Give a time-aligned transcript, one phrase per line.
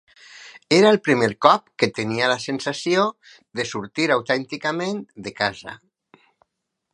[0.77, 3.03] Era el primer cop que tenia la sensació
[3.61, 5.77] de sortir autènticament de casa.